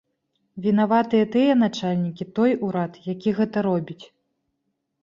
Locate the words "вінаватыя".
0.65-1.25